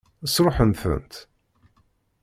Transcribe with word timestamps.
Sṛuḥen-tent? 0.33 1.13